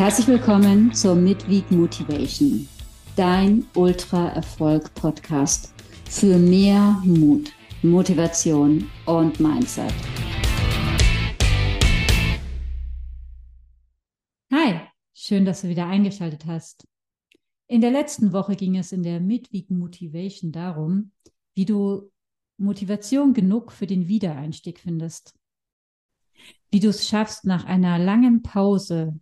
[0.00, 2.66] Herzlich willkommen zur Midweek Motivation,
[3.16, 5.74] dein Ultra-Erfolg-Podcast
[6.08, 9.92] für mehr Mut, Motivation und Mindset.
[14.50, 14.80] Hi,
[15.12, 16.88] schön, dass du wieder eingeschaltet hast.
[17.66, 21.12] In der letzten Woche ging es in der Midweek Motivation darum,
[21.54, 22.10] wie du
[22.56, 25.34] Motivation genug für den Wiedereinstieg findest.
[26.70, 29.20] Wie du es schaffst, nach einer langen Pause,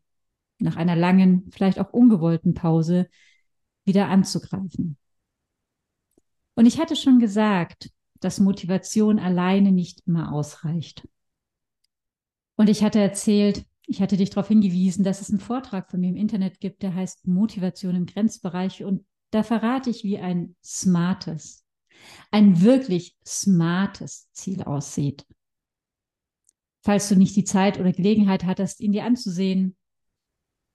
[0.61, 3.09] nach einer langen, vielleicht auch ungewollten Pause,
[3.85, 4.97] wieder anzugreifen.
[6.55, 7.91] Und ich hatte schon gesagt,
[8.21, 11.07] dass Motivation alleine nicht immer ausreicht.
[12.57, 16.11] Und ich hatte erzählt, ich hatte dich darauf hingewiesen, dass es einen Vortrag von mir
[16.11, 18.85] im Internet gibt, der heißt Motivation im Grenzbereich.
[18.85, 21.65] Und da verrate ich, wie ein smartes,
[22.31, 25.25] ein wirklich smartes Ziel aussieht.
[26.83, 29.75] Falls du nicht die Zeit oder Gelegenheit hattest, ihn dir anzusehen.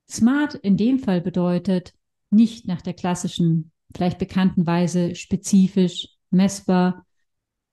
[0.10, 1.94] Smart in dem Fall bedeutet
[2.30, 7.06] nicht nach der klassischen, vielleicht bekannten Weise spezifisch, messbar,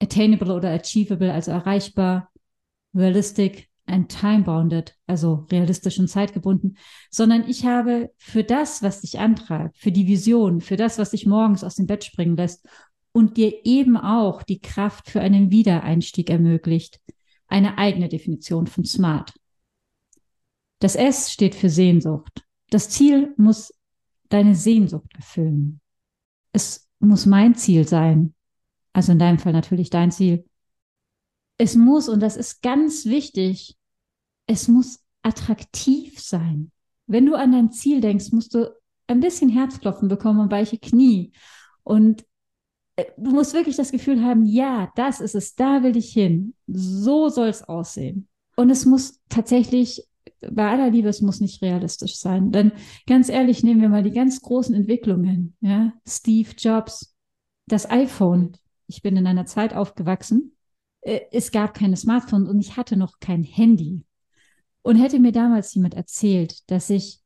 [0.03, 2.31] attainable oder achievable, also erreichbar,
[2.95, 6.77] realistic, and time-bounded, also realistisch und zeitgebunden,
[7.11, 11.27] sondern ich habe für das, was dich antreibt, für die Vision, für das, was dich
[11.27, 12.67] morgens aus dem Bett springen lässt
[13.13, 17.01] und dir eben auch die Kraft für einen Wiedereinstieg ermöglicht,
[17.49, 19.33] eine eigene Definition von Smart.
[20.81, 22.45] Das S steht für Sehnsucht.
[22.71, 23.73] Das Ziel muss
[24.29, 25.81] deine Sehnsucht erfüllen.
[26.53, 28.35] Es muss mein Ziel sein.
[28.93, 30.45] Also in deinem Fall natürlich dein Ziel.
[31.59, 33.77] Es muss, und das ist ganz wichtig,
[34.47, 36.73] es muss attraktiv sein.
[37.07, 38.75] Wenn du an dein Ziel denkst, musst du
[39.07, 41.33] ein bisschen Herzklopfen bekommen und weiche Knie.
[41.83, 42.25] Und
[42.97, 46.55] äh, du musst wirklich das Gefühl haben, ja, das ist es, da will ich hin.
[46.67, 48.29] So soll es aussehen.
[48.57, 50.07] Und es muss tatsächlich,
[50.41, 52.51] bei aller Liebe, es muss nicht realistisch sein.
[52.51, 52.73] Denn
[53.07, 55.57] ganz ehrlich, nehmen wir mal die ganz großen Entwicklungen.
[55.61, 55.93] Ja?
[56.07, 57.15] Steve Jobs,
[57.67, 58.53] das iPhone.
[58.87, 60.57] Ich bin in einer Zeit aufgewachsen.
[61.03, 64.05] Äh, es gab keine Smartphones und ich hatte noch kein Handy.
[64.83, 67.21] Und hätte mir damals jemand erzählt, dass ich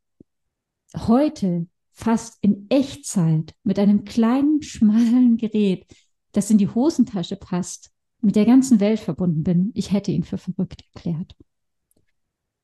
[0.96, 5.86] heute fast in Echtzeit mit einem kleinen, schmalen Gerät,
[6.32, 10.38] das in die Hosentasche passt, mit der ganzen Welt verbunden bin, ich hätte ihn für
[10.38, 11.36] verrückt erklärt.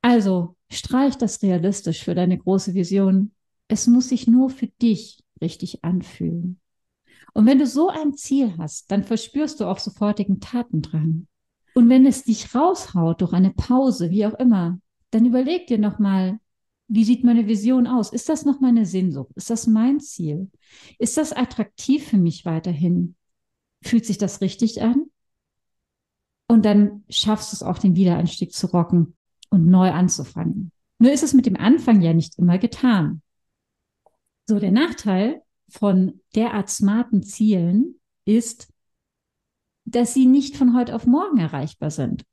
[0.03, 3.33] Also streich das realistisch für deine große Vision.
[3.69, 6.61] Es muss sich nur für dich richtig anfühlen.
[7.33, 11.27] Und wenn du so ein Ziel hast, dann verspürst du auch sofortigen Tatendrang.
[11.75, 16.41] Und wenn es dich raushaut durch eine Pause, wie auch immer, dann überleg dir nochmal,
[16.89, 18.13] wie sieht meine Vision aus?
[18.13, 19.31] Ist das noch meine Sehnsucht?
[19.37, 20.51] Ist das mein Ziel?
[20.99, 23.15] Ist das attraktiv für mich weiterhin?
[23.83, 25.07] Fühlt sich das richtig an?
[26.49, 29.17] Und dann schaffst du es auch, den Wiederanstieg zu rocken
[29.51, 30.73] und neu anzufangen.
[30.99, 33.23] Nur ist es mit dem Anfang ja nicht immer getan.
[34.49, 38.69] So, der Nachteil von derart smarten Zielen ist,
[39.85, 42.25] dass sie nicht von heute auf morgen erreichbar sind.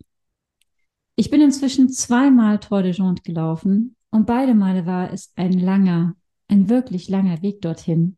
[1.15, 6.15] Ich bin inzwischen zweimal Tour de Jonte gelaufen und beide Male war es ein langer,
[6.47, 8.17] ein wirklich langer Weg dorthin.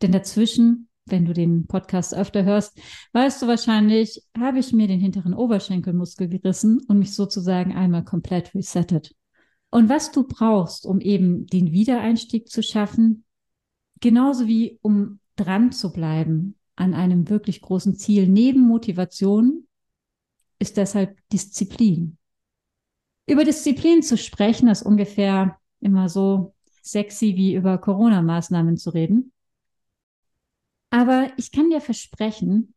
[0.00, 2.78] Denn dazwischen, wenn du den Podcast öfter hörst,
[3.12, 8.54] weißt du wahrscheinlich, habe ich mir den hinteren Oberschenkelmuskel gerissen und mich sozusagen einmal komplett
[8.54, 9.14] resettet.
[9.70, 13.24] Und was du brauchst, um eben den Wiedereinstieg zu schaffen,
[14.00, 19.66] genauso wie um dran zu bleiben an einem wirklich großen Ziel neben Motivation
[20.58, 22.18] ist deshalb Disziplin.
[23.26, 29.31] Über Disziplin zu sprechen ist ungefähr immer so sexy wie über Corona-Maßnahmen zu reden.
[30.92, 32.74] Aber ich kann dir versprechen,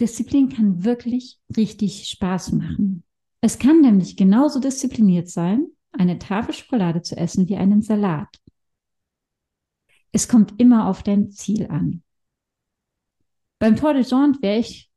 [0.00, 3.04] Disziplin kann wirklich richtig Spaß machen.
[3.40, 8.40] Es kann nämlich genauso diszipliniert sein, eine Tafel Schokolade zu essen wie einen Salat.
[10.10, 12.02] Es kommt immer auf dein Ziel an.
[13.60, 14.90] Beim Tour de Jante wäre ich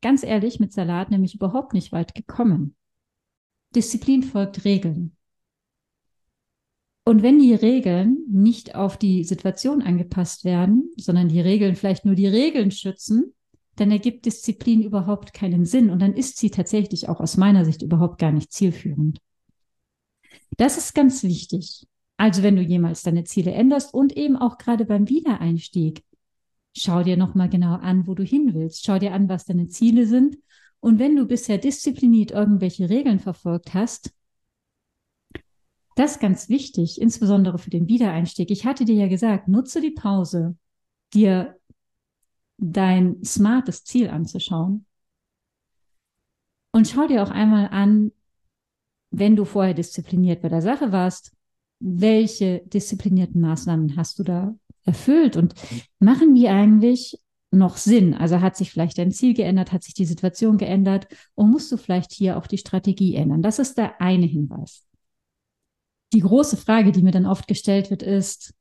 [0.00, 2.76] ganz ehrlich mit Salat nämlich überhaupt nicht weit gekommen.
[3.74, 5.16] Disziplin folgt Regeln.
[7.04, 12.14] Und wenn die Regeln nicht auf die Situation angepasst werden, sondern die Regeln vielleicht nur
[12.14, 13.34] die Regeln schützen,
[13.76, 17.82] dann ergibt Disziplin überhaupt keinen Sinn und dann ist sie tatsächlich auch aus meiner Sicht
[17.82, 19.18] überhaupt gar nicht zielführend.
[20.56, 21.86] Das ist ganz wichtig.
[22.18, 26.04] Also wenn du jemals deine Ziele änderst und eben auch gerade beim Wiedereinstieg,
[26.74, 28.84] Schau dir nochmal genau an, wo du hin willst.
[28.84, 30.38] Schau dir an, was deine Ziele sind.
[30.80, 34.10] Und wenn du bisher diszipliniert irgendwelche Regeln verfolgt hast,
[35.96, 38.50] das ist ganz wichtig, insbesondere für den Wiedereinstieg.
[38.50, 40.56] Ich hatte dir ja gesagt, nutze die Pause,
[41.12, 41.56] dir
[42.58, 44.86] dein smartes Ziel anzuschauen.
[46.72, 48.12] Und schau dir auch einmal an,
[49.10, 51.32] wenn du vorher diszipliniert bei der Sache warst,
[51.80, 54.54] welche disziplinierten Maßnahmen hast du da
[54.84, 55.54] erfüllt und
[55.98, 58.14] machen die eigentlich noch Sinn?
[58.14, 61.76] Also hat sich vielleicht dein Ziel geändert, hat sich die Situation geändert und musst du
[61.76, 63.42] vielleicht hier auch die Strategie ändern?
[63.42, 64.86] Das ist der eine Hinweis.
[66.12, 68.54] Die große Frage, die mir dann oft gestellt wird, ist,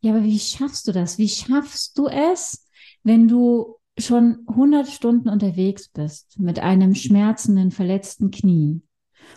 [0.00, 1.18] ja, aber wie schaffst du das?
[1.18, 2.66] Wie schaffst du es,
[3.02, 8.82] wenn du schon 100 Stunden unterwegs bist mit einem schmerzenden, verletzten Knie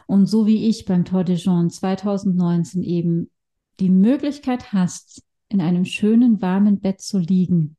[0.07, 3.29] und so wie ich beim Tour de Jean 2019 eben
[3.79, 7.77] die Möglichkeit hast, in einem schönen, warmen Bett zu liegen.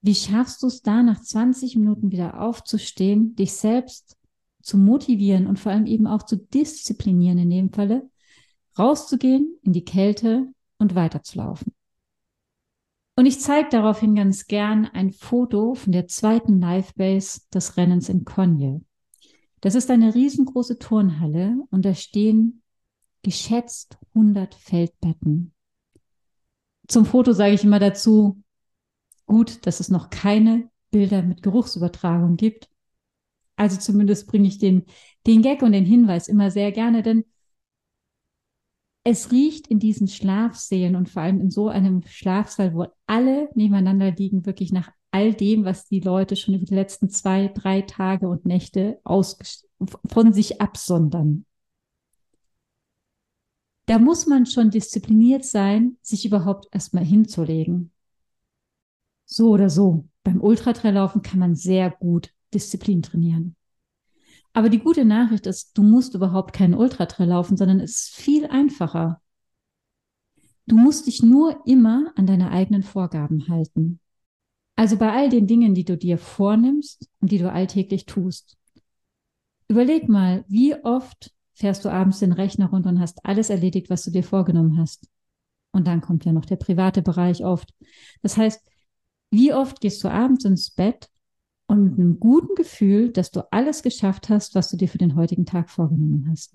[0.00, 4.16] Wie schaffst du es da, nach 20 Minuten wieder aufzustehen, dich selbst
[4.62, 8.08] zu motivieren und vor allem eben auch zu disziplinieren in dem Falle,
[8.78, 11.72] rauszugehen in die Kälte und weiterzulaufen?
[13.18, 18.24] Und ich zeige daraufhin ganz gern ein Foto von der zweiten Live-Base des Rennens in
[18.24, 18.82] Konje.
[19.62, 22.62] Das ist eine riesengroße Turnhalle und da stehen
[23.22, 25.54] geschätzt 100 Feldbetten.
[26.88, 28.42] Zum Foto sage ich immer dazu,
[29.24, 32.68] gut, dass es noch keine Bilder mit Geruchsübertragung gibt.
[33.56, 34.84] Also zumindest bringe ich den,
[35.26, 37.24] den Gag und den Hinweis immer sehr gerne, denn
[39.08, 44.10] es riecht in diesen Schlafsälen und vor allem in so einem Schlafsaal, wo alle nebeneinander
[44.10, 48.28] liegen, wirklich nach all dem, was die Leute schon über die letzten zwei, drei Tage
[48.28, 51.46] und Nächte von sich absondern.
[53.84, 57.92] Da muss man schon diszipliniert sein, sich überhaupt erstmal hinzulegen.
[59.24, 60.08] So oder so.
[60.24, 63.54] Beim Ultratraillaufen kann man sehr gut Disziplin trainieren.
[64.56, 68.46] Aber die gute Nachricht ist, du musst überhaupt keinen Ultratrail laufen, sondern es ist viel
[68.46, 69.20] einfacher.
[70.64, 74.00] Du musst dich nur immer an deine eigenen Vorgaben halten.
[74.74, 78.56] Also bei all den Dingen, die du dir vornimmst und die du alltäglich tust.
[79.68, 84.04] Überleg mal, wie oft fährst du abends den Rechner runter und hast alles erledigt, was
[84.04, 85.06] du dir vorgenommen hast.
[85.70, 87.74] Und dann kommt ja noch der private Bereich oft.
[88.22, 88.66] Das heißt,
[89.30, 91.10] wie oft gehst du abends ins Bett
[91.66, 95.16] und mit einem guten Gefühl, dass du alles geschafft hast, was du dir für den
[95.16, 96.54] heutigen Tag vorgenommen hast.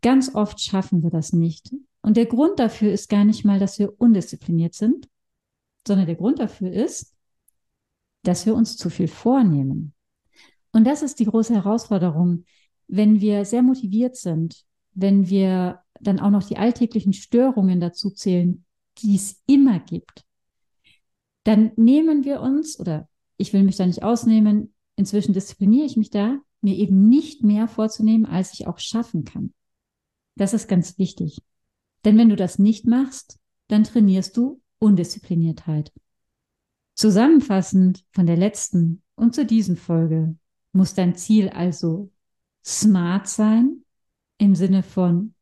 [0.00, 1.72] Ganz oft schaffen wir das nicht.
[2.02, 5.08] Und der Grund dafür ist gar nicht mal, dass wir undiszipliniert sind,
[5.86, 7.14] sondern der Grund dafür ist,
[8.22, 9.92] dass wir uns zu viel vornehmen.
[10.72, 12.44] Und das ist die große Herausforderung,
[12.86, 18.64] wenn wir sehr motiviert sind, wenn wir dann auch noch die alltäglichen Störungen dazu zählen,
[18.98, 20.24] die es immer gibt,
[21.44, 24.74] dann nehmen wir uns oder ich will mich da nicht ausnehmen.
[24.96, 29.54] Inzwischen diszipliniere ich mich da, mir eben nicht mehr vorzunehmen, als ich auch schaffen kann.
[30.36, 31.40] Das ist ganz wichtig.
[32.04, 33.38] Denn wenn du das nicht machst,
[33.68, 35.92] dann trainierst du Undiszipliniertheit.
[36.94, 40.36] Zusammenfassend von der letzten und zu diesen Folge
[40.72, 42.10] muss dein Ziel also
[42.64, 43.84] smart sein,
[44.38, 45.34] im Sinne von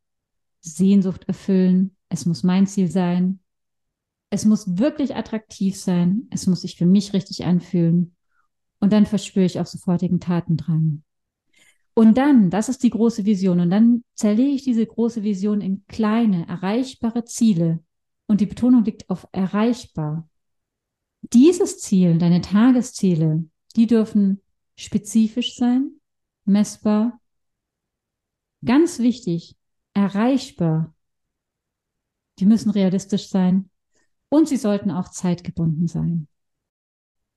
[0.60, 1.96] Sehnsucht erfüllen.
[2.08, 3.40] Es muss mein Ziel sein,
[4.36, 6.28] es muss wirklich attraktiv sein.
[6.30, 8.14] Es muss sich für mich richtig anfühlen.
[8.80, 11.02] Und dann verspüre ich auch sofortigen Tatendrang.
[11.94, 13.60] Und dann, das ist die große Vision.
[13.60, 17.82] Und dann zerlege ich diese große Vision in kleine, erreichbare Ziele.
[18.26, 20.28] Und die Betonung liegt auf erreichbar.
[21.22, 24.42] Dieses Ziel, deine Tagesziele, die dürfen
[24.76, 25.92] spezifisch sein,
[26.44, 27.22] messbar,
[28.62, 29.56] ganz wichtig,
[29.94, 30.94] erreichbar.
[32.38, 33.70] Die müssen realistisch sein
[34.28, 36.28] und sie sollten auch zeitgebunden sein.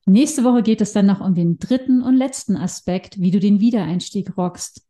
[0.06, 3.60] Nächste Woche geht es dann noch um den dritten und letzten Aspekt, wie du den
[3.60, 4.86] Wiedereinstieg rockst,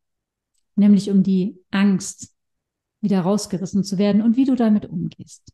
[0.75, 2.33] nämlich um die Angst,
[3.01, 5.51] wieder rausgerissen zu werden und wie du damit umgehst.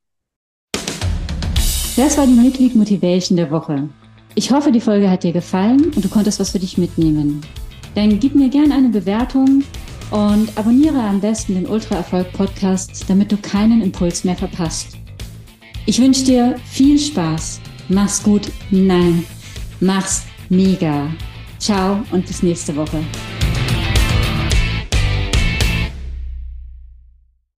[1.96, 3.90] Das war die Midweek Motivation der Woche.
[4.36, 7.42] Ich hoffe, die Folge hat dir gefallen und du konntest was für dich mitnehmen.
[7.96, 9.64] Dann gib mir gerne eine Bewertung
[10.12, 14.98] und abonniere am besten den Ultra Erfolg Podcast, damit du keinen Impuls mehr verpasst.
[15.88, 17.62] Ich wünsche dir viel Spaß.
[17.90, 18.52] Mach's gut.
[18.72, 19.24] Nein,
[19.80, 21.08] mach's mega.
[21.60, 23.04] Ciao und bis nächste Woche.